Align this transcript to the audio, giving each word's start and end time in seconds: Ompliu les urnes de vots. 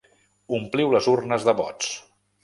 Ompliu 0.59 0.95
les 0.95 1.09
urnes 1.11 1.45
de 1.49 1.55
vots. 1.59 1.91